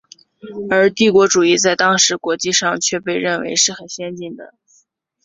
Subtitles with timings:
[0.67, 4.55] 而帝国主义在当时国际上却被认为是很先进的。